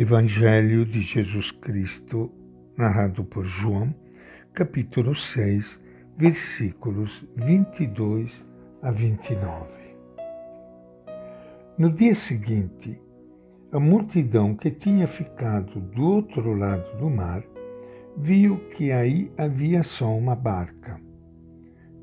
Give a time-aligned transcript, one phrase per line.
[0.00, 2.30] Evangelho de Jesus Cristo,
[2.76, 3.92] narrado por João,
[4.54, 5.82] capítulo 6,
[6.16, 8.46] versículos 22
[8.80, 9.96] a 29.
[11.76, 13.02] No dia seguinte,
[13.72, 17.42] a multidão que tinha ficado do outro lado do mar
[18.16, 21.00] viu que aí havia só uma barca.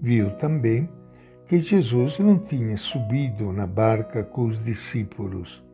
[0.02, 0.90] Viu também
[1.46, 5.65] que Jesus não tinha subido na barca com os discípulos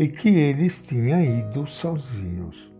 [0.00, 2.72] e que eles tinham ido sozinhos.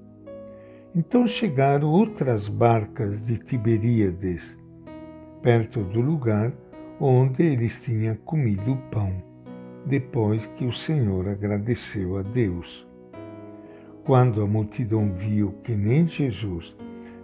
[0.96, 4.58] Então chegaram outras barcas de Tiberíades,
[5.42, 6.50] perto do lugar
[6.98, 9.22] onde eles tinham comido pão,
[9.84, 12.88] depois que o Senhor agradeceu a Deus.
[14.02, 16.74] Quando a multidão viu que nem Jesus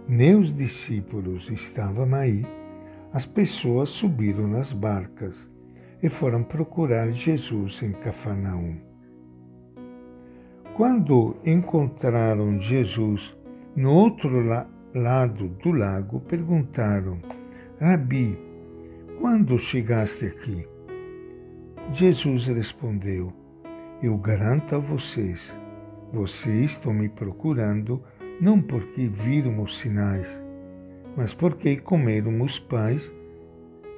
[0.07, 2.45] nem os discípulos estavam aí,
[3.11, 5.49] as pessoas subiram nas barcas
[6.03, 8.86] e foram procurar Jesus em Cafarnaum.
[10.77, 13.35] Quando encontraram Jesus
[13.75, 17.17] no outro la lado do lago, perguntaram:
[17.81, 18.37] Rabi,
[19.19, 20.67] quando chegaste aqui?
[21.91, 23.33] Jesus respondeu:
[24.03, 25.59] Eu garanto a vocês,
[26.13, 28.03] vocês estão me procurando
[28.39, 30.43] não porque viram os sinais,
[31.15, 33.11] mas porque comeram os pães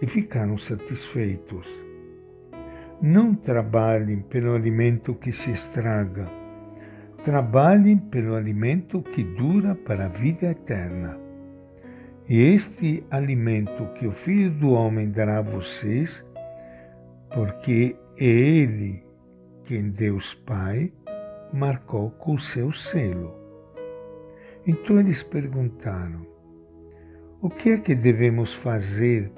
[0.02, 1.68] e ficaram satisfeitos.
[3.02, 6.39] Não trabalhem pelo alimento que se estraga
[7.23, 11.20] trabalhem pelo alimento que dura para a vida eterna.
[12.28, 16.23] E este alimento que o Filho do Homem dará a vocês,
[17.34, 19.03] porque é Ele
[19.66, 20.94] quem Deus Pai
[21.52, 23.36] marcou com o seu selo.
[24.66, 26.25] Então eles perguntaram:
[27.42, 29.31] O que é que devemos fazer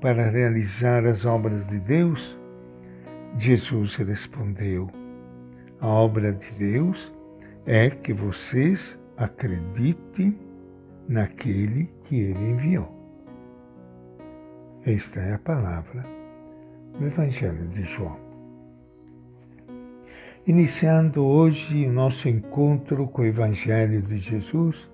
[0.00, 2.38] para realizar as obras de Deus?
[3.36, 4.90] Jesus respondeu:
[5.80, 7.13] A obra de Deus
[7.66, 10.38] é que vocês acreditem
[11.08, 12.92] naquele que ele enviou.
[14.84, 16.04] Esta é a palavra
[16.98, 18.18] do Evangelho de João.
[20.46, 24.90] Iniciando hoje o nosso encontro com o Evangelho de Jesus,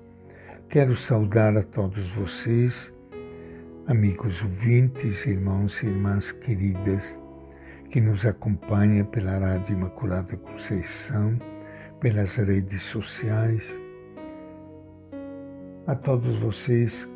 [0.68, 2.92] quero saudar a todos vocês,
[3.88, 7.18] amigos ouvintes, irmãos e irmãs queridas,
[7.90, 11.36] que nos acompanham pela Rádio Imaculada Conceição
[12.00, 13.78] pelas redes sociais.
[15.86, 17.06] A todos vocês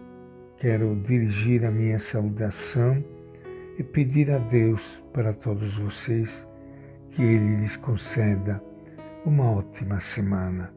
[0.58, 3.02] quero dirigir a minha saudação
[3.78, 6.46] e pedir a Deus para todos vocês
[7.08, 8.62] que Ele lhes conceda
[9.24, 10.72] uma ótima semana.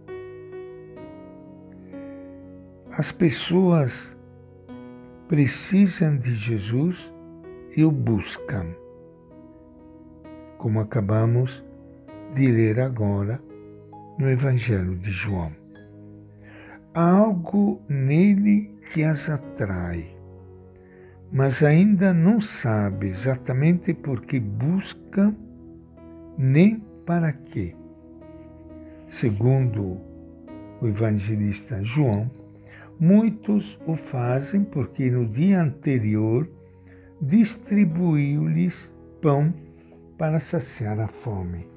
[2.92, 4.16] As pessoas
[5.28, 7.14] precisam de Jesus
[7.76, 8.74] e o buscam.
[10.58, 11.64] Como acabamos
[12.34, 13.47] de ler agora
[14.18, 15.52] no Evangelho de João.
[16.94, 20.18] Há algo nele que as atrai,
[21.32, 25.36] mas ainda não sabe exatamente por que busca
[26.38, 27.76] nem para quê.
[29.08, 30.02] Segundo
[30.82, 32.30] o evangelista João,
[33.00, 36.50] muitos o fazem porque no dia anterior
[37.22, 39.54] distribuiu-lhes pão
[40.18, 41.77] para saciar a fome.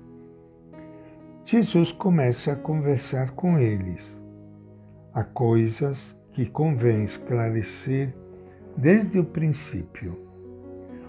[1.51, 4.17] Jesus começa a conversar com eles.
[5.13, 8.15] Há coisas que convém esclarecer
[8.77, 10.17] desde o princípio.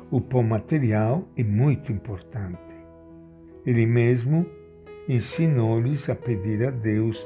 [0.09, 2.75] O pão material é muito importante.
[3.67, 4.43] Ele mesmo
[5.07, 7.23] ensinou-lhes a pedir a Deus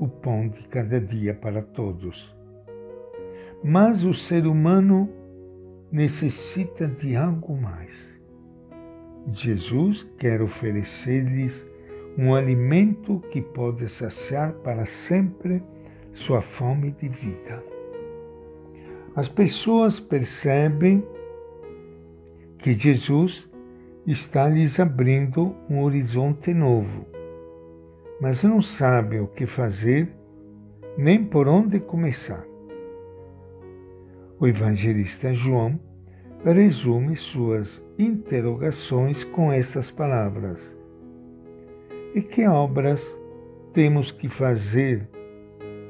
[0.00, 2.36] o pão de cada dia para todos.
[3.62, 5.08] Mas o ser humano
[5.92, 8.20] necessita de algo mais.
[9.30, 11.64] Jesus quer oferecer-lhes
[12.18, 15.62] um alimento que pode saciar para sempre
[16.12, 17.62] sua fome de vida.
[19.14, 21.06] As pessoas percebem
[22.58, 23.50] que Jesus
[24.06, 27.06] está lhes abrindo um horizonte novo,
[28.20, 30.10] mas não sabem o que fazer
[30.96, 32.46] nem por onde começar.
[34.40, 35.78] O evangelista João
[36.44, 40.75] resume suas interrogações com estas palavras
[42.16, 43.14] e que obras
[43.74, 45.06] temos que fazer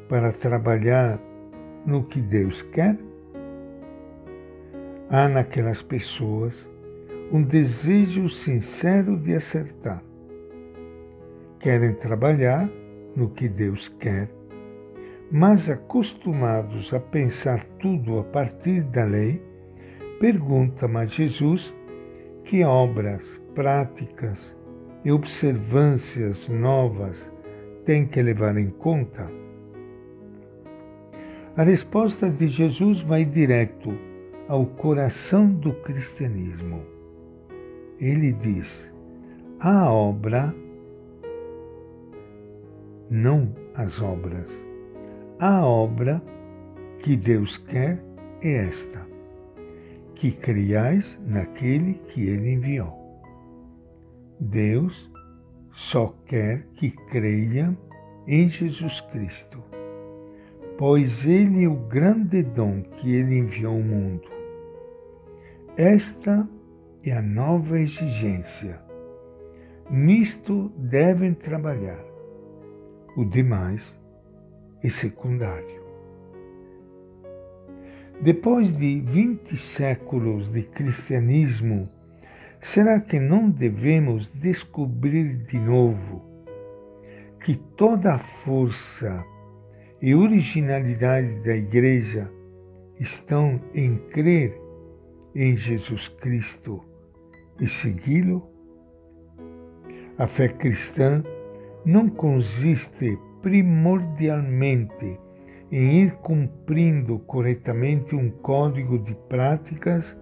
[0.08, 1.20] para trabalhar
[1.86, 2.98] no que Deus quer?
[5.08, 6.68] Há naquelas pessoas
[7.30, 10.02] um desejo sincero de acertar.
[11.60, 12.68] Querem trabalhar
[13.14, 14.28] no que Deus quer,
[15.30, 19.40] mas acostumados a pensar tudo a partir da lei,
[20.18, 21.72] perguntam a Jesus
[22.42, 24.55] que obras práticas
[25.06, 27.32] e observâncias novas
[27.84, 29.30] tem que levar em conta?
[31.56, 33.96] A resposta de Jesus vai direto
[34.48, 36.82] ao coração do cristianismo.
[38.00, 38.92] Ele diz:
[39.60, 40.52] a obra,
[43.08, 44.50] não as obras,
[45.38, 46.20] a obra
[46.98, 48.02] que Deus quer
[48.42, 49.06] é esta:
[50.16, 52.95] que creiais naquele que ele enviou.
[54.38, 55.10] Deus
[55.72, 57.76] só quer que creia
[58.26, 59.62] em Jesus Cristo
[60.76, 64.28] pois ele é o grande dom que ele enviou ao mundo.
[65.76, 66.46] Esta
[67.04, 68.80] é a nova exigência.
[69.90, 72.04] Nisto devem trabalhar.
[73.16, 73.98] O demais
[74.82, 75.76] é secundário.
[78.20, 81.88] Depois de 20 séculos de cristianismo,
[82.66, 86.20] será que não devemos descobrir de novo
[87.40, 89.24] que toda a força
[90.02, 92.28] e originalidade da Igreja
[92.98, 94.60] estão em crer
[95.32, 96.82] em Jesus Cristo
[97.60, 98.50] e segui-lo?
[100.18, 101.22] A fé cristã
[101.84, 105.20] não consiste primordialmente
[105.70, 110.18] em ir cumprindo corretamente um código de práticas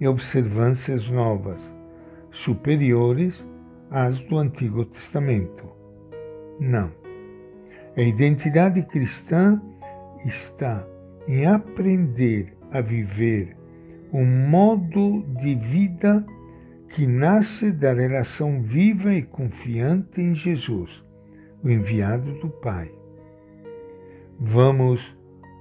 [0.00, 1.73] e observâncias novas,
[2.34, 3.48] superiores
[3.90, 5.70] às do Antigo Testamento.
[6.58, 6.92] Não.
[7.96, 9.62] A identidade cristã
[10.26, 10.84] está
[11.28, 13.56] em aprender a viver
[14.12, 16.26] um modo de vida
[16.88, 21.04] que nasce da relação viva e confiante em Jesus,
[21.62, 22.92] o enviado do Pai.
[24.38, 25.16] Vamos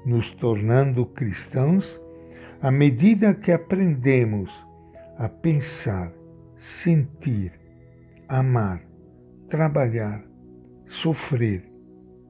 [0.06, 2.02] nos tornando cristãos
[2.62, 4.66] à medida que aprendemos
[5.18, 6.12] a pensar,
[6.64, 7.52] sentir,
[8.26, 8.82] amar,
[9.50, 10.24] trabalhar,
[10.86, 11.70] sofrer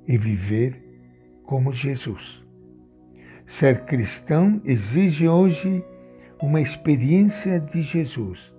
[0.08, 0.84] e viver
[1.44, 2.44] como Jesus.
[3.46, 5.86] Ser cristão exige hoje
[6.42, 8.52] uma experiência de Jesus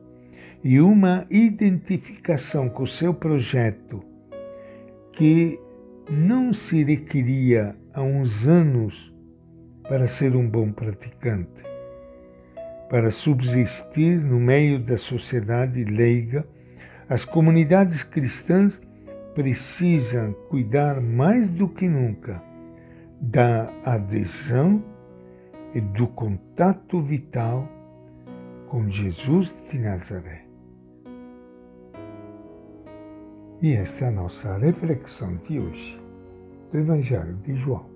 [0.63, 4.01] e uma identificação com o seu projeto
[5.11, 5.59] que
[6.09, 9.13] não se requeria há uns anos
[9.89, 11.65] para ser um bom praticante,
[12.89, 16.47] para subsistir no meio da sociedade leiga,
[17.09, 18.81] as comunidades cristãs
[19.35, 22.43] precisam cuidar mais do que nunca
[23.21, 24.83] da adesão
[25.75, 27.69] e do contato vital
[28.69, 30.45] com Jesus de Nazaré.
[33.63, 36.01] E esta é a nossa reflexão de hoje
[36.71, 37.94] do Evangelho de João.